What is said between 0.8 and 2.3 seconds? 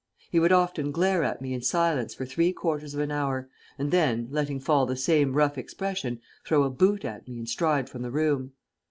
glare at me in silence for